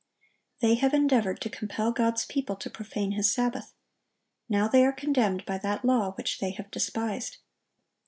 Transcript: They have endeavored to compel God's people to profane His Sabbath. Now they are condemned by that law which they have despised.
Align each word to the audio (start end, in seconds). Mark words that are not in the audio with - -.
They 0.61 0.73
have 0.73 0.95
endeavored 0.95 1.41
to 1.41 1.49
compel 1.51 1.91
God's 1.91 2.25
people 2.25 2.55
to 2.55 2.71
profane 2.71 3.11
His 3.11 3.31
Sabbath. 3.31 3.75
Now 4.49 4.67
they 4.67 4.83
are 4.83 4.91
condemned 4.91 5.45
by 5.45 5.59
that 5.59 5.85
law 5.85 6.13
which 6.13 6.39
they 6.39 6.49
have 6.53 6.71
despised. 6.71 7.37